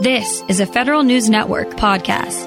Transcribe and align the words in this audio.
This 0.00 0.44
is 0.46 0.60
a 0.60 0.66
Federal 0.66 1.02
News 1.02 1.28
Network 1.28 1.70
podcast. 1.70 2.46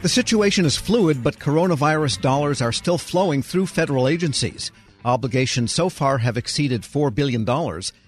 The 0.00 0.08
situation 0.08 0.64
is 0.64 0.76
fluid, 0.76 1.24
but 1.24 1.40
coronavirus 1.40 2.20
dollars 2.20 2.62
are 2.62 2.70
still 2.70 2.98
flowing 2.98 3.42
through 3.42 3.66
federal 3.66 4.06
agencies. 4.06 4.70
Obligations 5.04 5.72
so 5.72 5.88
far 5.88 6.18
have 6.18 6.36
exceeded 6.36 6.82
$4 6.82 7.12
billion, 7.12 7.44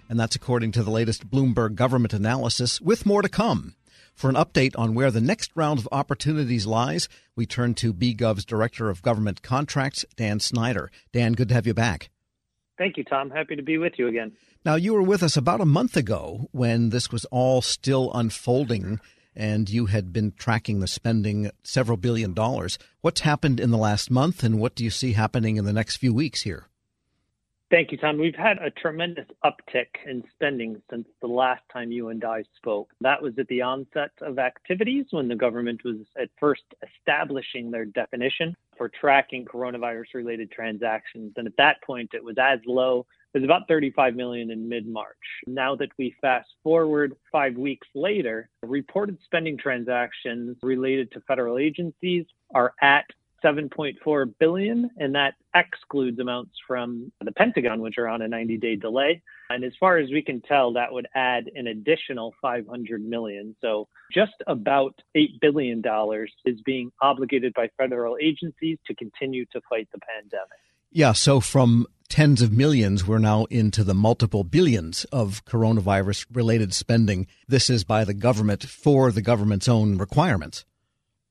and 0.08 0.20
that's 0.20 0.36
according 0.36 0.70
to 0.70 0.84
the 0.84 0.92
latest 0.92 1.28
Bloomberg 1.28 1.74
government 1.74 2.12
analysis, 2.12 2.80
with 2.80 3.04
more 3.04 3.22
to 3.22 3.28
come. 3.28 3.74
For 4.14 4.30
an 4.30 4.36
update 4.36 4.78
on 4.78 4.94
where 4.94 5.10
the 5.10 5.20
next 5.20 5.50
round 5.56 5.80
of 5.80 5.88
opportunities 5.90 6.64
lies, 6.64 7.08
we 7.34 7.44
turn 7.44 7.74
to 7.74 7.92
BGov's 7.92 8.44
Director 8.44 8.88
of 8.88 9.02
Government 9.02 9.42
Contracts, 9.42 10.04
Dan 10.14 10.38
Snyder. 10.38 10.92
Dan, 11.12 11.32
good 11.32 11.48
to 11.48 11.54
have 11.54 11.66
you 11.66 11.74
back. 11.74 12.08
Thank 12.78 12.96
you, 12.96 13.04
Tom. 13.04 13.30
Happy 13.30 13.56
to 13.56 13.62
be 13.62 13.76
with 13.76 13.98
you 13.98 14.06
again. 14.06 14.32
Now, 14.64 14.76
you 14.76 14.94
were 14.94 15.02
with 15.02 15.22
us 15.22 15.36
about 15.36 15.60
a 15.60 15.66
month 15.66 15.96
ago 15.96 16.48
when 16.52 16.90
this 16.90 17.10
was 17.10 17.24
all 17.26 17.60
still 17.60 18.12
unfolding 18.14 19.00
and 19.34 19.68
you 19.68 19.86
had 19.86 20.12
been 20.12 20.32
tracking 20.32 20.80
the 20.80 20.86
spending 20.86 21.50
several 21.62 21.96
billion 21.96 22.34
dollars. 22.34 22.78
What's 23.00 23.20
happened 23.20 23.60
in 23.60 23.70
the 23.70 23.78
last 23.78 24.10
month 24.10 24.42
and 24.42 24.58
what 24.58 24.74
do 24.74 24.84
you 24.84 24.90
see 24.90 25.12
happening 25.12 25.56
in 25.56 25.64
the 25.64 25.72
next 25.72 25.96
few 25.96 26.14
weeks 26.14 26.42
here? 26.42 26.66
Thank 27.70 27.92
you, 27.92 27.98
Tom. 27.98 28.16
We've 28.16 28.34
had 28.34 28.56
a 28.58 28.70
tremendous 28.70 29.26
uptick 29.44 29.88
in 30.06 30.24
spending 30.34 30.80
since 30.90 31.06
the 31.20 31.26
last 31.26 31.60
time 31.70 31.92
you 31.92 32.08
and 32.08 32.24
I 32.24 32.44
spoke. 32.56 32.90
That 33.02 33.20
was 33.20 33.34
at 33.38 33.46
the 33.48 33.60
onset 33.60 34.10
of 34.22 34.38
activities 34.38 35.04
when 35.10 35.28
the 35.28 35.36
government 35.36 35.84
was 35.84 35.96
at 36.18 36.30
first 36.40 36.62
establishing 36.82 37.70
their 37.70 37.84
definition 37.84 38.56
for 38.78 38.88
tracking 38.88 39.44
coronavirus 39.44 40.14
related 40.14 40.50
transactions. 40.50 41.34
And 41.36 41.46
at 41.46 41.56
that 41.58 41.82
point, 41.82 42.10
it 42.14 42.24
was 42.24 42.36
as 42.40 42.60
low 42.66 43.04
as 43.34 43.44
about 43.44 43.68
35 43.68 44.14
million 44.14 44.50
in 44.50 44.66
mid 44.66 44.86
March. 44.86 45.16
Now 45.46 45.76
that 45.76 45.90
we 45.98 46.14
fast 46.22 46.48
forward 46.64 47.14
five 47.30 47.54
weeks 47.56 47.86
later, 47.94 48.48
reported 48.62 49.18
spending 49.24 49.58
transactions 49.58 50.56
related 50.62 51.12
to 51.12 51.20
federal 51.28 51.58
agencies 51.58 52.24
are 52.54 52.72
at 52.80 53.04
7.4 53.44 54.34
billion, 54.38 54.90
and 54.96 55.14
that 55.14 55.34
excludes 55.54 56.18
amounts 56.18 56.52
from 56.66 57.12
the 57.22 57.32
Pentagon, 57.32 57.80
which 57.80 57.98
are 57.98 58.08
on 58.08 58.22
a 58.22 58.28
90 58.28 58.56
day 58.58 58.76
delay. 58.76 59.22
And 59.50 59.64
as 59.64 59.72
far 59.80 59.98
as 59.98 60.10
we 60.10 60.22
can 60.22 60.40
tell, 60.42 60.72
that 60.74 60.92
would 60.92 61.06
add 61.14 61.50
an 61.54 61.66
additional 61.66 62.34
500 62.42 63.04
million. 63.04 63.56
So 63.60 63.88
just 64.12 64.32
about 64.46 64.94
$8 65.16 65.40
billion 65.40 65.82
is 66.44 66.60
being 66.64 66.90
obligated 67.00 67.54
by 67.54 67.68
federal 67.78 68.16
agencies 68.20 68.78
to 68.86 68.94
continue 68.94 69.46
to 69.52 69.60
fight 69.68 69.88
the 69.92 70.00
pandemic. 70.00 70.58
Yeah, 70.90 71.12
so 71.12 71.40
from 71.40 71.86
tens 72.08 72.40
of 72.40 72.52
millions, 72.52 73.06
we're 73.06 73.18
now 73.18 73.44
into 73.46 73.84
the 73.84 73.94
multiple 73.94 74.44
billions 74.44 75.04
of 75.06 75.44
coronavirus 75.44 76.26
related 76.32 76.72
spending. 76.72 77.26
This 77.46 77.68
is 77.68 77.84
by 77.84 78.04
the 78.04 78.14
government 78.14 78.64
for 78.64 79.12
the 79.12 79.22
government's 79.22 79.68
own 79.68 79.98
requirements. 79.98 80.64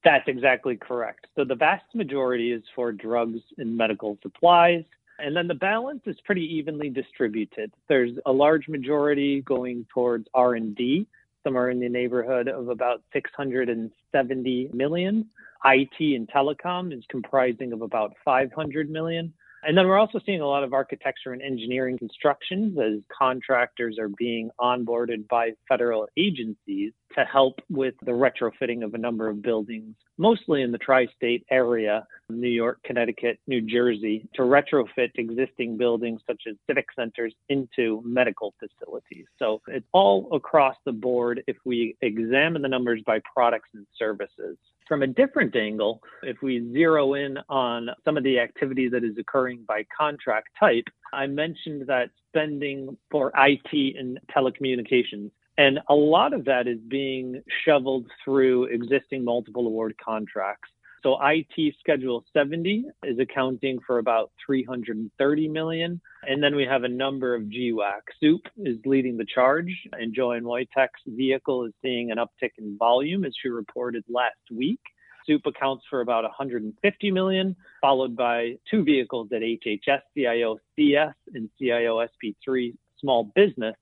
That's 0.07 0.29
exactly 0.29 0.77
correct. 0.77 1.27
So 1.35 1.43
the 1.43 1.55
vast 1.55 1.83
majority 1.93 2.53
is 2.53 2.63
for 2.73 2.93
drugs 2.93 3.41
and 3.57 3.75
medical 3.75 4.17
supplies. 4.21 4.85
And 5.19 5.35
then 5.35 5.49
the 5.49 5.53
balance 5.53 5.99
is 6.05 6.15
pretty 6.23 6.45
evenly 6.45 6.89
distributed. 6.89 7.73
There's 7.89 8.11
a 8.25 8.31
large 8.31 8.69
majority 8.69 9.41
going 9.41 9.85
towards 9.93 10.29
R&D, 10.33 11.05
somewhere 11.43 11.71
in 11.71 11.81
the 11.81 11.89
neighborhood 11.89 12.47
of 12.47 12.69
about 12.69 13.03
670 13.11 14.69
million. 14.73 15.29
IT 15.65 15.99
and 15.99 16.29
telecom 16.29 16.97
is 16.97 17.03
comprising 17.09 17.73
of 17.73 17.81
about 17.81 18.13
500 18.23 18.89
million. 18.89 19.33
And 19.63 19.77
then 19.77 19.87
we're 19.87 19.97
also 19.97 20.21
seeing 20.25 20.39
a 20.39 20.47
lot 20.47 20.63
of 20.63 20.71
architecture 20.71 21.33
and 21.33 21.41
engineering 21.41 21.97
constructions 21.97 22.77
as 22.79 23.01
contractors 23.11 23.97
are 23.99 24.09
being 24.17 24.51
onboarded 24.57 25.27
by 25.27 25.49
federal 25.67 26.07
agencies 26.15 26.93
to 27.15 27.25
help 27.25 27.59
with 27.69 27.95
the 28.05 28.11
retrofitting 28.11 28.83
of 28.83 28.93
a 28.93 28.97
number 28.97 29.27
of 29.27 29.41
buildings, 29.41 29.95
mostly 30.17 30.61
in 30.61 30.71
the 30.71 30.77
tri 30.77 31.07
state 31.15 31.45
area, 31.49 32.05
New 32.29 32.49
York, 32.49 32.79
Connecticut, 32.83 33.39
New 33.47 33.61
Jersey, 33.61 34.27
to 34.35 34.43
retrofit 34.43 35.11
existing 35.15 35.77
buildings 35.77 36.21
such 36.27 36.43
as 36.47 36.55
civic 36.67 36.87
centers 36.95 37.33
into 37.49 38.01
medical 38.05 38.53
facilities. 38.59 39.25
So 39.39 39.61
it's 39.67 39.87
all 39.93 40.29
across 40.33 40.75
the 40.85 40.91
board 40.91 41.43
if 41.47 41.57
we 41.65 41.95
examine 42.01 42.61
the 42.61 42.67
numbers 42.67 43.01
by 43.05 43.21
products 43.33 43.69
and 43.73 43.85
services. 43.97 44.57
From 44.87 45.01
a 45.03 45.07
different 45.07 45.55
angle, 45.55 46.01
if 46.23 46.37
we 46.41 46.71
zero 46.71 47.15
in 47.15 47.37
on 47.49 47.89
some 48.05 48.15
of 48.15 48.23
the 48.23 48.39
activity 48.39 48.87
that 48.89 49.03
is 49.03 49.17
occurring 49.17 49.65
by 49.67 49.85
contract 49.97 50.47
type, 50.57 50.85
I 51.11 51.27
mentioned 51.27 51.87
that 51.87 52.09
spending 52.29 52.97
for 53.11 53.31
IT 53.35 53.97
and 53.97 54.19
telecommunications 54.33 55.31
and 55.57 55.79
a 55.89 55.95
lot 55.95 56.33
of 56.33 56.45
that 56.45 56.67
is 56.67 56.79
being 56.87 57.41
shoveled 57.65 58.05
through 58.23 58.65
existing 58.65 59.23
multiple 59.23 59.65
award 59.65 59.95
contracts. 60.03 60.69
So 61.03 61.17
IT 61.21 61.75
Schedule 61.79 62.25
70 62.33 62.85
is 63.03 63.19
accounting 63.19 63.79
for 63.85 63.99
about 63.99 64.31
330 64.45 65.47
million. 65.47 66.01
And 66.23 66.41
then 66.43 66.55
we 66.55 66.65
have 66.65 66.83
a 66.83 66.89
number 66.89 67.35
of 67.35 67.43
GWAC. 67.43 68.01
SEWP 68.21 68.41
is 68.57 68.77
leading 68.85 69.15
the 69.15 69.25
charge, 69.25 69.71
and 69.93 70.13
Joanne 70.13 70.43
Woytek's 70.43 71.01
vehicle 71.05 71.65
is 71.65 71.73
seeing 71.81 72.11
an 72.11 72.17
uptick 72.17 72.51
in 72.57 72.77
volume, 72.77 73.25
as 73.25 73.33
she 73.41 73.49
reported 73.49 74.03
last 74.09 74.35
week. 74.51 74.81
SEWP 75.29 75.45
accounts 75.45 75.85
for 75.89 76.01
about 76.01 76.23
150 76.23 77.11
million, 77.11 77.55
followed 77.79 78.15
by 78.15 78.55
two 78.69 78.83
vehicles 78.83 79.29
at 79.31 79.41
HHS, 79.41 80.01
CIO 80.13 80.57
CS, 80.75 81.13
and 81.33 81.49
CIO 81.59 82.05
SP3 82.05 82.73
small 82.99 83.31
business 83.35 83.75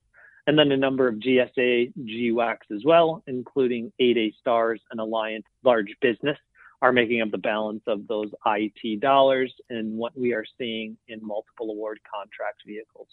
and 0.48 0.58
then 0.58 0.72
a 0.72 0.78
number 0.78 1.08
of 1.08 1.16
GSA 1.16 1.94
GWACs 1.98 2.72
as 2.74 2.84
well, 2.86 3.24
including 3.28 3.92
8A 4.00 4.36
stars 4.40 4.82
and 4.92 5.00
Alliant 5.00 5.44
large 5.64 5.96
business 6.02 6.38
are 6.82 6.92
making 6.92 7.22
up 7.22 7.32
the 7.32 7.38
balance 7.38 7.84
of 7.88 8.08
those 8.08 8.30
IT 8.46 9.00
dollars 9.00 9.52
and 9.70 9.98
what 9.98 10.18
we 10.18 10.34
are 10.34 10.46
seeing 10.58 10.98
in 11.08 11.26
multiple 11.26 11.72
award 11.72 12.00
contract 12.14 12.62
vehicles. 12.66 13.08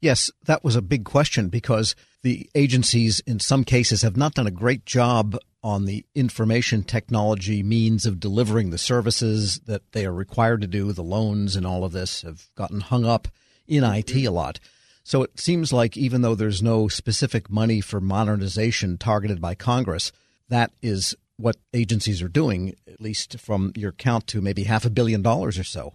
Yes, 0.00 0.30
that 0.44 0.62
was 0.62 0.76
a 0.76 0.82
big 0.82 1.04
question 1.04 1.48
because 1.48 1.96
the 2.22 2.48
agencies 2.54 3.20
in 3.20 3.40
some 3.40 3.64
cases 3.64 4.02
have 4.02 4.16
not 4.16 4.34
done 4.34 4.46
a 4.46 4.52
great 4.52 4.84
job 4.84 5.38
on 5.62 5.86
the 5.86 6.04
information 6.14 6.84
technology 6.84 7.62
means 7.62 8.06
of 8.06 8.20
delivering 8.20 8.70
the 8.70 8.78
services 8.78 9.58
that 9.66 9.90
they 9.92 10.04
are 10.04 10.12
required 10.12 10.60
to 10.60 10.66
do. 10.66 10.92
The 10.92 11.02
loans 11.02 11.56
and 11.56 11.66
all 11.66 11.82
of 11.82 11.92
this 11.92 12.22
have 12.22 12.46
gotten 12.54 12.80
hung 12.80 13.04
up 13.04 13.26
in 13.66 13.82
IT 13.82 14.06
mm-hmm. 14.06 14.28
a 14.28 14.30
lot. 14.30 14.60
So 15.06 15.22
it 15.22 15.38
seems 15.38 15.72
like 15.72 15.96
even 15.96 16.22
though 16.22 16.34
there's 16.34 16.64
no 16.64 16.88
specific 16.88 17.48
money 17.48 17.80
for 17.80 18.00
modernization 18.00 18.98
targeted 18.98 19.40
by 19.40 19.54
Congress, 19.54 20.10
that 20.48 20.72
is 20.82 21.14
what 21.36 21.54
agencies 21.72 22.20
are 22.22 22.28
doing, 22.28 22.74
at 22.88 23.00
least 23.00 23.38
from 23.38 23.70
your 23.76 23.92
count 23.92 24.26
to 24.26 24.40
maybe 24.40 24.64
half 24.64 24.84
a 24.84 24.90
billion 24.90 25.22
dollars 25.22 25.60
or 25.60 25.62
so. 25.62 25.94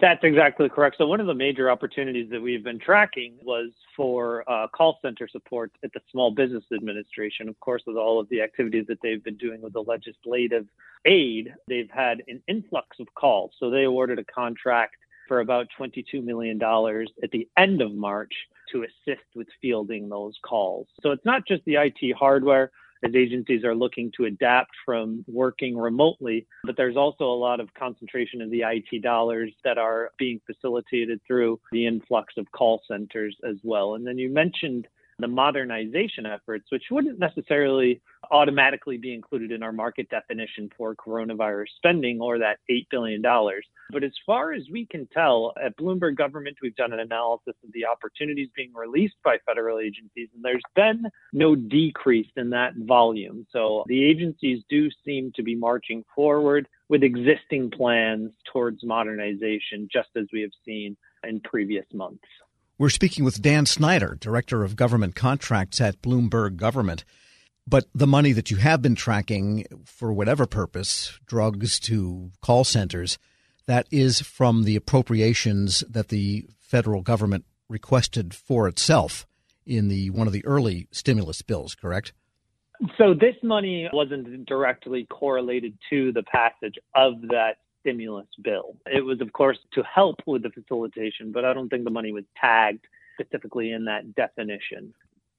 That's 0.00 0.24
exactly 0.24 0.68
correct. 0.68 0.96
So, 0.98 1.06
one 1.06 1.20
of 1.20 1.28
the 1.28 1.34
major 1.34 1.70
opportunities 1.70 2.28
that 2.30 2.42
we've 2.42 2.64
been 2.64 2.80
tracking 2.80 3.34
was 3.44 3.70
for 3.96 4.42
uh, 4.50 4.66
call 4.66 4.98
center 5.00 5.28
support 5.28 5.70
at 5.84 5.92
the 5.92 6.00
Small 6.10 6.32
Business 6.32 6.64
Administration. 6.74 7.48
Of 7.48 7.60
course, 7.60 7.84
with 7.86 7.96
all 7.96 8.18
of 8.18 8.28
the 8.30 8.42
activities 8.42 8.86
that 8.88 8.98
they've 9.00 9.22
been 9.22 9.36
doing 9.36 9.62
with 9.62 9.74
the 9.74 9.84
legislative 9.84 10.66
aid, 11.04 11.54
they've 11.68 11.88
had 11.88 12.24
an 12.26 12.42
influx 12.48 12.98
of 12.98 13.06
calls. 13.14 13.52
So, 13.60 13.70
they 13.70 13.84
awarded 13.84 14.18
a 14.18 14.24
contract 14.24 14.96
for 15.28 15.40
about 15.40 15.66
$22 15.78 16.22
million 16.22 16.60
at 17.22 17.30
the 17.30 17.48
end 17.56 17.82
of 17.82 17.94
March 17.94 18.32
to 18.72 18.84
assist 18.84 19.24
with 19.34 19.48
fielding 19.60 20.08
those 20.08 20.34
calls. 20.44 20.86
So 21.02 21.10
it's 21.10 21.24
not 21.24 21.46
just 21.46 21.64
the 21.64 21.76
IT 21.76 22.16
hardware 22.18 22.70
as 23.04 23.14
agencies 23.14 23.64
are 23.64 23.74
looking 23.74 24.10
to 24.16 24.24
adapt 24.24 24.70
from 24.84 25.24
working 25.28 25.76
remotely, 25.76 26.46
but 26.64 26.76
there's 26.76 26.96
also 26.96 27.24
a 27.24 27.34
lot 27.34 27.60
of 27.60 27.72
concentration 27.74 28.40
of 28.40 28.50
the 28.50 28.62
IT 28.62 29.02
dollars 29.02 29.52
that 29.62 29.78
are 29.78 30.10
being 30.18 30.40
facilitated 30.46 31.20
through 31.26 31.60
the 31.70 31.86
influx 31.86 32.34
of 32.36 32.50
call 32.52 32.80
centers 32.88 33.36
as 33.48 33.56
well. 33.62 33.94
And 33.94 34.06
then 34.06 34.16
you 34.16 34.30
mentioned 34.30 34.88
the 35.18 35.28
modernization 35.28 36.26
efforts, 36.26 36.66
which 36.70 36.84
wouldn't 36.90 37.18
necessarily 37.18 38.00
automatically 38.30 38.96
be 38.96 39.14
included 39.14 39.52
in 39.52 39.62
our 39.62 39.72
market 39.72 40.08
definition 40.08 40.70
for 40.76 40.94
coronavirus 40.94 41.66
spending 41.76 42.20
or 42.20 42.38
that 42.38 42.58
$8 42.70 42.86
billion. 42.90 43.22
But 43.90 44.02
as 44.02 44.12
far 44.24 44.52
as 44.52 44.62
we 44.72 44.86
can 44.86 45.06
tell, 45.12 45.52
at 45.62 45.76
Bloomberg 45.76 46.16
Government, 46.16 46.56
we've 46.62 46.76
done 46.76 46.92
an 46.92 47.00
analysis 47.00 47.54
of 47.62 47.72
the 47.72 47.86
opportunities 47.86 48.48
being 48.56 48.72
released 48.74 49.16
by 49.24 49.38
federal 49.46 49.78
agencies, 49.78 50.28
and 50.34 50.44
there's 50.44 50.62
been 50.74 51.04
no 51.32 51.54
decrease 51.54 52.30
in 52.36 52.50
that 52.50 52.72
volume. 52.76 53.46
So 53.50 53.84
the 53.86 54.04
agencies 54.04 54.62
do 54.68 54.88
seem 55.04 55.32
to 55.36 55.42
be 55.42 55.54
marching 55.54 56.04
forward 56.14 56.66
with 56.88 57.02
existing 57.02 57.70
plans 57.70 58.30
towards 58.52 58.84
modernization, 58.84 59.88
just 59.92 60.08
as 60.16 60.26
we 60.32 60.42
have 60.42 60.50
seen 60.64 60.96
in 61.26 61.40
previous 61.40 61.86
months. 61.92 62.24
We're 62.76 62.88
speaking 62.88 63.24
with 63.24 63.40
Dan 63.40 63.66
Snyder, 63.66 64.16
Director 64.18 64.64
of 64.64 64.74
Government 64.74 65.14
Contracts 65.14 65.80
at 65.80 66.02
Bloomberg 66.02 66.56
Government. 66.56 67.04
But 67.68 67.84
the 67.94 68.06
money 68.06 68.32
that 68.32 68.50
you 68.50 68.56
have 68.56 68.82
been 68.82 68.96
tracking 68.96 69.64
for 69.84 70.12
whatever 70.12 70.44
purpose, 70.44 71.18
drugs 71.24 71.78
to 71.80 72.32
call 72.42 72.64
centers, 72.64 73.16
that 73.66 73.86
is 73.92 74.20
from 74.20 74.64
the 74.64 74.74
appropriations 74.74 75.84
that 75.88 76.08
the 76.08 76.48
federal 76.60 77.00
government 77.00 77.44
requested 77.68 78.34
for 78.34 78.66
itself 78.66 79.24
in 79.64 79.86
the 79.86 80.10
one 80.10 80.26
of 80.26 80.32
the 80.32 80.44
early 80.44 80.88
stimulus 80.90 81.42
bills, 81.42 81.76
correct? 81.76 82.12
So 82.98 83.14
this 83.14 83.36
money 83.42 83.88
wasn't 83.92 84.46
directly 84.46 85.06
correlated 85.08 85.78
to 85.90 86.10
the 86.10 86.24
passage 86.24 86.74
of 86.94 87.22
that 87.28 87.58
stimulus 87.84 88.26
bill. 88.42 88.76
It 88.86 89.04
was, 89.04 89.20
of 89.20 89.32
course, 89.32 89.58
to 89.74 89.82
help 89.82 90.16
with 90.26 90.42
the 90.42 90.50
facilitation, 90.50 91.32
but 91.32 91.44
I 91.44 91.52
don't 91.52 91.68
think 91.68 91.84
the 91.84 91.90
money 91.90 92.12
was 92.12 92.24
tagged 92.40 92.86
specifically 93.20 93.70
in 93.70 93.84
that 93.84 94.14
definition. 94.14 94.94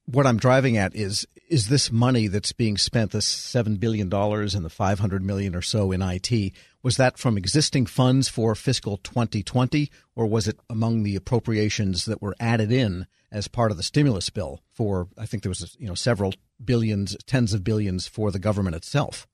What 0.06 0.28
I'm 0.28 0.38
driving 0.38 0.78
at 0.78 0.96
is 0.96 1.28
is 1.50 1.68
this 1.68 1.92
money 1.92 2.28
that's 2.28 2.52
being 2.52 2.78
spent, 2.78 3.12
this 3.12 3.26
seven 3.26 3.78
billion 3.78 4.08
dollars 4.08 4.54
and 4.54 4.64
the 4.64 4.70
five 4.70 5.00
hundred 5.00 5.24
million 5.24 5.56
or 5.56 5.64
so 5.64 5.92
in 5.92 6.04
IT, 6.04 6.54
was 6.84 6.98
that 6.98 7.18
from 7.18 7.38
existing 7.38 7.88
funds 7.88 8.28
for 8.28 8.54
fiscal 8.54 8.98
2020, 8.98 9.90
or 10.16 10.28
was 10.28 10.48
it 10.48 10.60
among 10.70 11.02
the 11.02 11.16
appropriations 11.16 12.06
that 12.06 12.22
were 12.22 12.36
added 12.40 12.72
in 12.72 13.08
as 13.32 13.48
part 13.48 13.72
of 13.72 13.78
the 13.78 13.84
stimulus 13.84 14.30
bill 14.30 14.62
for? 14.72 15.08
I 15.18 15.26
think 15.26 15.42
there 15.42 15.50
was 15.50 15.76
you 15.80 15.88
know 15.88 15.96
several 15.96 16.34
billions, 16.64 17.18
tens 17.26 17.54
of 17.56 17.64
billions 17.64 18.08
for 18.08 18.30
the 18.30 18.40
government 18.40 18.76
itself. 18.76 19.26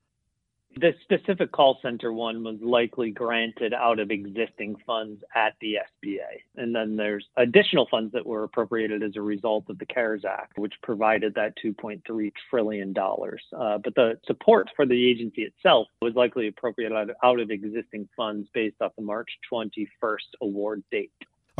The 0.77 0.93
specific 1.03 1.51
call 1.51 1.79
center 1.81 2.13
one 2.13 2.43
was 2.43 2.55
likely 2.61 3.11
granted 3.11 3.73
out 3.73 3.99
of 3.99 4.09
existing 4.09 4.77
funds 4.85 5.21
at 5.35 5.53
the 5.59 5.79
SBA. 6.05 6.43
And 6.55 6.73
then 6.73 6.95
there's 6.95 7.25
additional 7.35 7.87
funds 7.91 8.13
that 8.13 8.25
were 8.25 8.43
appropriated 8.43 9.03
as 9.03 9.17
a 9.17 9.21
result 9.21 9.65
of 9.69 9.77
the 9.79 9.85
CARES 9.85 10.23
Act, 10.23 10.57
which 10.57 10.73
provided 10.81 11.35
that 11.35 11.55
$2.3 11.63 12.31
trillion. 12.49 12.93
Uh, 12.97 13.77
but 13.83 13.95
the 13.95 14.17
support 14.25 14.69
for 14.75 14.85
the 14.85 15.09
agency 15.09 15.43
itself 15.43 15.87
was 16.01 16.15
likely 16.15 16.47
appropriated 16.47 17.11
out 17.21 17.39
of 17.39 17.51
existing 17.51 18.07
funds 18.15 18.47
based 18.53 18.77
off 18.81 18.95
the 18.95 19.03
March 19.03 19.29
21st 19.51 20.17
award 20.41 20.83
date. 20.89 21.11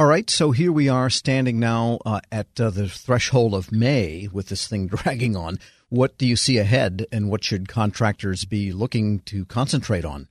All 0.01 0.07
right, 0.07 0.27
so 0.31 0.49
here 0.49 0.71
we 0.71 0.89
are 0.89 1.11
standing 1.11 1.59
now 1.59 1.99
uh, 2.07 2.21
at 2.31 2.59
uh, 2.59 2.71
the 2.71 2.89
threshold 2.89 3.53
of 3.53 3.71
May 3.71 4.27
with 4.33 4.47
this 4.47 4.65
thing 4.67 4.87
dragging 4.87 5.35
on. 5.35 5.59
What 5.89 6.17
do 6.17 6.25
you 6.25 6.35
see 6.35 6.57
ahead, 6.57 7.05
and 7.11 7.29
what 7.29 7.43
should 7.43 7.67
contractors 7.67 8.43
be 8.43 8.73
looking 8.73 9.19
to 9.25 9.45
concentrate 9.45 10.03
on? 10.03 10.27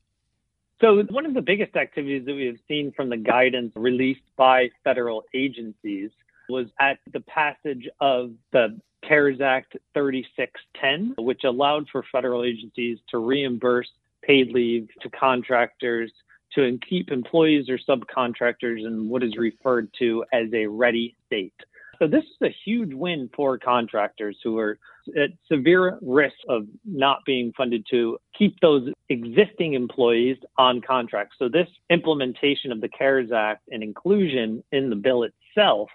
So, 0.81 1.05
one 1.11 1.25
of 1.25 1.35
the 1.35 1.41
biggest 1.41 1.77
activities 1.77 2.27
that 2.27 2.35
we 2.35 2.47
have 2.47 2.57
seen 2.67 2.91
from 2.91 3.11
the 3.11 3.17
guidance 3.17 3.71
released 3.77 4.27
by 4.37 4.71
federal 4.83 5.23
agencies 5.35 6.11
was 6.49 6.67
at 6.81 6.99
the 7.13 7.21
passage 7.21 7.89
of 8.01 8.33
the 8.51 8.77
CARES 9.07 9.41
Act 9.41 9.77
3610, 9.95 11.25
which 11.25 11.45
allowed 11.45 11.87
for 11.93 12.05
federal 12.11 12.43
agencies 12.43 12.99
to 13.11 13.19
reimburse 13.19 13.91
paid 14.21 14.51
leave 14.51 14.89
to 15.03 15.09
contractors 15.11 16.11
to 16.55 16.79
keep 16.89 17.11
employees 17.11 17.69
or 17.69 17.79
subcontractors 17.79 18.87
in 18.87 19.09
what 19.09 19.23
is 19.23 19.37
referred 19.37 19.89
to 19.99 20.25
as 20.33 20.47
a 20.53 20.67
ready 20.67 21.15
state. 21.27 21.55
So 22.01 22.07
this 22.07 22.25
is 22.25 22.49
a 22.49 22.55
huge 22.65 22.95
win 22.95 23.29
for 23.37 23.59
contractors 23.59 24.39
who 24.43 24.59
are 24.59 24.79
at 25.19 25.31
severe 25.51 25.99
risk 26.01 26.37
of 26.49 26.67
not 26.85 27.19
being 27.27 27.53
funded 27.57 27.85
to 27.91 28.19
keep 28.37 28.59
those 28.61 28.91
existing 29.11 29.75
employees 29.75 30.39
on 30.57 30.81
contract. 30.81 31.35
So 31.39 31.49
this 31.49 31.69
implementation 31.91 32.73
of 32.73 32.81
the 32.81 32.89
CARES 32.89 33.33
Act 33.33 33.69
and 33.71 33.83
inclusion 33.83 34.65
in 34.73 34.89
the 34.89 34.97
bill 34.97 35.25
itself 35.25 35.91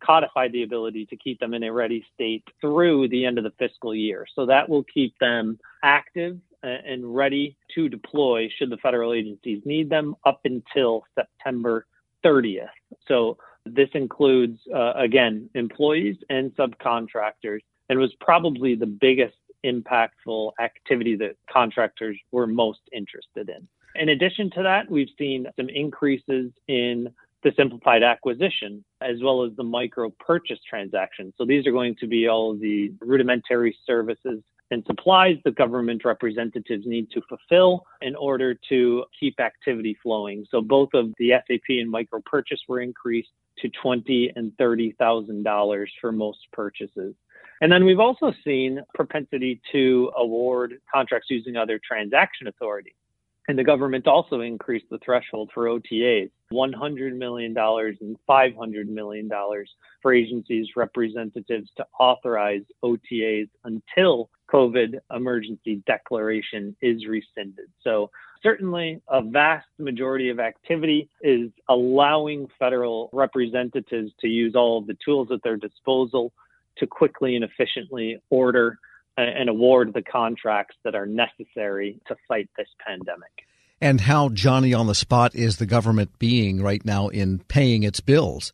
codified 0.00 0.52
the 0.52 0.62
ability 0.62 1.06
to 1.06 1.16
keep 1.16 1.40
them 1.40 1.54
in 1.54 1.64
a 1.64 1.72
ready 1.72 2.04
state 2.14 2.44
through 2.60 3.08
the 3.08 3.26
end 3.26 3.36
of 3.36 3.42
the 3.42 3.52
fiscal 3.58 3.92
year. 3.92 4.26
So 4.36 4.46
that 4.46 4.68
will 4.68 4.84
keep 4.84 5.18
them 5.18 5.58
active 5.82 6.38
and 6.62 7.14
ready 7.14 7.56
to 7.74 7.88
deploy 7.88 8.48
should 8.58 8.70
the 8.70 8.76
federal 8.78 9.12
agencies 9.12 9.62
need 9.64 9.88
them 9.90 10.14
up 10.26 10.40
until 10.44 11.04
September 11.14 11.86
30th. 12.24 12.68
So 13.06 13.38
this 13.64 13.88
includes, 13.94 14.58
uh, 14.74 14.92
again, 14.96 15.48
employees 15.54 16.16
and 16.30 16.54
subcontractors, 16.56 17.60
and 17.88 17.98
was 17.98 18.12
probably 18.20 18.74
the 18.74 18.86
biggest 18.86 19.36
impactful 19.64 20.52
activity 20.60 21.16
that 21.16 21.36
contractors 21.50 22.16
were 22.32 22.46
most 22.46 22.80
interested 22.92 23.48
in. 23.48 23.66
In 23.94 24.10
addition 24.10 24.50
to 24.52 24.62
that, 24.62 24.90
we've 24.90 25.08
seen 25.18 25.46
some 25.56 25.68
increases 25.68 26.52
in 26.68 27.08
the 27.42 27.52
simplified 27.56 28.02
acquisition 28.02 28.84
as 29.00 29.16
well 29.22 29.44
as 29.44 29.52
the 29.56 29.62
micro 29.62 30.10
purchase 30.10 30.58
transaction. 30.68 31.32
So 31.38 31.44
these 31.44 31.66
are 31.66 31.72
going 31.72 31.96
to 32.00 32.06
be 32.06 32.28
all 32.28 32.56
the 32.56 32.92
rudimentary 33.00 33.76
services 33.86 34.42
and 34.70 34.84
supplies 34.86 35.36
the 35.44 35.50
government 35.50 36.04
representatives 36.04 36.84
need 36.86 37.10
to 37.10 37.22
fulfill 37.28 37.84
in 38.02 38.14
order 38.16 38.54
to 38.68 39.04
keep 39.18 39.40
activity 39.40 39.96
flowing. 40.02 40.44
So 40.50 40.60
both 40.60 40.90
of 40.94 41.12
the 41.18 41.30
SAP 41.46 41.68
and 41.68 41.90
micro 41.90 42.20
purchase 42.24 42.60
were 42.68 42.80
increased 42.80 43.30
to 43.58 43.68
twenty 43.82 44.32
and 44.36 44.52
thirty 44.56 44.94
thousand 44.98 45.42
dollars 45.42 45.92
for 46.00 46.12
most 46.12 46.38
purchases. 46.52 47.14
And 47.60 47.72
then 47.72 47.84
we've 47.84 47.98
also 47.98 48.32
seen 48.44 48.80
propensity 48.94 49.60
to 49.72 50.12
award 50.16 50.74
contracts 50.92 51.28
using 51.28 51.56
other 51.56 51.80
transaction 51.84 52.46
authority. 52.46 52.94
And 53.48 53.58
the 53.58 53.64
government 53.64 54.06
also 54.06 54.42
increased 54.42 54.84
the 54.90 54.98
threshold 55.02 55.50
for 55.54 55.64
OTAs, 55.64 56.30
$100 56.52 57.16
million 57.16 57.56
and 57.56 58.16
$500 58.28 58.86
million 58.86 59.30
for 60.02 60.12
agencies 60.12 60.66
representatives 60.76 61.70
to 61.78 61.86
authorize 61.98 62.60
OTAs 62.84 63.48
until 63.64 64.28
COVID 64.52 64.98
emergency 65.14 65.82
declaration 65.86 66.76
is 66.82 67.06
rescinded. 67.06 67.68
So 67.82 68.10
certainly 68.42 69.00
a 69.08 69.22
vast 69.22 69.66
majority 69.78 70.28
of 70.28 70.40
activity 70.40 71.08
is 71.22 71.50
allowing 71.70 72.48
federal 72.58 73.08
representatives 73.14 74.12
to 74.20 74.28
use 74.28 74.54
all 74.54 74.76
of 74.76 74.86
the 74.86 74.96
tools 75.02 75.28
at 75.32 75.42
their 75.42 75.56
disposal 75.56 76.34
to 76.76 76.86
quickly 76.86 77.34
and 77.34 77.44
efficiently 77.44 78.18
order 78.28 78.78
and 79.18 79.48
award 79.48 79.92
the 79.94 80.02
contracts 80.02 80.76
that 80.84 80.94
are 80.94 81.06
necessary 81.06 82.00
to 82.06 82.16
fight 82.28 82.48
this 82.56 82.68
pandemic. 82.86 83.30
And 83.80 84.00
how 84.00 84.28
Johnny 84.28 84.74
on 84.74 84.86
the 84.86 84.94
spot 84.94 85.34
is 85.34 85.56
the 85.56 85.66
government 85.66 86.18
being 86.18 86.62
right 86.62 86.84
now 86.84 87.08
in 87.08 87.40
paying 87.48 87.82
its 87.82 88.00
bills? 88.00 88.52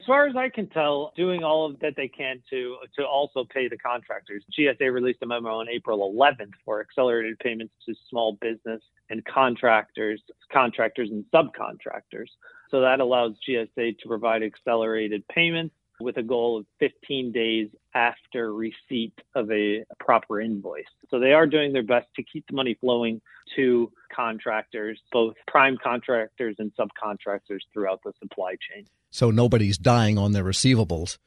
As 0.00 0.06
far 0.06 0.26
as 0.26 0.34
I 0.34 0.48
can 0.48 0.68
tell, 0.68 1.12
doing 1.14 1.44
all 1.44 1.66
of 1.66 1.78
that 1.80 1.94
they 1.96 2.08
can 2.08 2.42
to 2.50 2.76
to 2.96 3.04
also 3.04 3.44
pay 3.44 3.68
the 3.68 3.76
contractors. 3.76 4.42
GSA 4.58 4.92
released 4.92 5.22
a 5.22 5.26
memo 5.26 5.60
on 5.60 5.68
April 5.68 6.10
11th 6.12 6.52
for 6.64 6.80
accelerated 6.80 7.38
payments 7.38 7.74
to 7.86 7.94
small 8.08 8.38
business 8.40 8.80
and 9.10 9.24
contractors, 9.26 10.22
contractors 10.50 11.10
and 11.10 11.24
subcontractors. 11.34 12.28
So 12.70 12.80
that 12.80 13.00
allows 13.00 13.34
GSA 13.46 13.98
to 13.98 14.08
provide 14.08 14.42
accelerated 14.42 15.26
payments 15.28 15.74
with 16.00 16.16
a 16.16 16.22
goal 16.22 16.58
of 16.58 16.66
15 16.78 17.32
days 17.32 17.68
after 17.94 18.52
receipt 18.52 19.14
of 19.34 19.50
a 19.50 19.84
proper 19.98 20.40
invoice. 20.40 20.84
So 21.10 21.18
they 21.18 21.32
are 21.32 21.46
doing 21.46 21.72
their 21.72 21.82
best 21.82 22.08
to 22.16 22.22
keep 22.22 22.46
the 22.48 22.54
money 22.54 22.76
flowing 22.80 23.20
to 23.56 23.90
contractors, 24.14 25.00
both 25.12 25.34
prime 25.46 25.76
contractors 25.82 26.56
and 26.58 26.72
subcontractors 26.78 27.60
throughout 27.72 28.00
the 28.04 28.12
supply 28.20 28.56
chain. 28.70 28.86
So 29.10 29.30
nobody's 29.30 29.78
dying 29.78 30.18
on 30.18 30.32
their 30.32 30.44
receivables. 30.44 31.18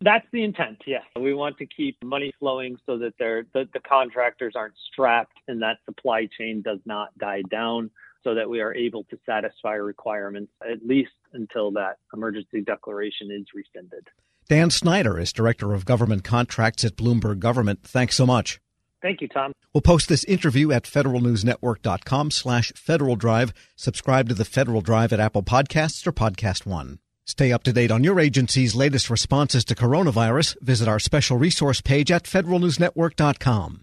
That's 0.00 0.26
the 0.32 0.44
intent, 0.44 0.82
yes. 0.86 1.02
We 1.18 1.34
want 1.34 1.58
to 1.58 1.66
keep 1.66 1.96
money 2.04 2.32
flowing 2.38 2.76
so 2.86 2.98
that 2.98 3.18
the, 3.18 3.44
the 3.72 3.80
contractors 3.80 4.54
aren't 4.54 4.74
strapped 4.92 5.36
and 5.48 5.62
that 5.62 5.78
supply 5.84 6.28
chain 6.38 6.62
does 6.62 6.78
not 6.84 7.16
die 7.18 7.42
down 7.50 7.90
so 8.24 8.34
that 8.34 8.48
we 8.48 8.60
are 8.60 8.74
able 8.74 9.04
to 9.04 9.18
satisfy 9.24 9.74
requirements 9.74 10.52
at 10.62 10.84
least 10.84 11.12
until 11.32 11.70
that 11.72 11.96
emergency 12.12 12.60
declaration 12.60 13.30
is 13.30 13.46
rescinded. 13.54 14.06
Dan 14.48 14.70
Snyder 14.70 15.18
is 15.18 15.32
Director 15.32 15.74
of 15.74 15.84
Government 15.84 16.24
Contracts 16.24 16.84
at 16.84 16.96
Bloomberg 16.96 17.38
Government. 17.38 17.82
Thanks 17.82 18.16
so 18.16 18.24
much. 18.26 18.60
Thank 19.00 19.20
you, 19.20 19.28
Tom. 19.28 19.52
We'll 19.72 19.82
post 19.82 20.08
this 20.08 20.24
interview 20.24 20.72
at 20.72 20.84
federalnewsnetwork.com 20.84 22.30
slash 22.30 22.72
Federal 22.74 23.16
Drive. 23.16 23.52
Subscribe 23.76 24.28
to 24.28 24.34
the 24.34 24.44
Federal 24.44 24.80
Drive 24.80 25.12
at 25.12 25.20
Apple 25.20 25.42
Podcasts 25.42 26.06
or 26.06 26.12
Podcast 26.12 26.66
One. 26.66 26.98
Stay 27.24 27.52
up 27.52 27.62
to 27.64 27.72
date 27.72 27.90
on 27.90 28.02
your 28.02 28.18
agency's 28.18 28.74
latest 28.74 29.10
responses 29.10 29.64
to 29.66 29.74
coronavirus. 29.74 30.56
Visit 30.62 30.88
our 30.88 30.98
special 30.98 31.36
resource 31.36 31.82
page 31.82 32.10
at 32.10 32.24
federalnewsnetwork.com. 32.24 33.82